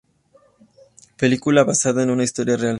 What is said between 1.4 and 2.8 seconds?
basada en una historia real.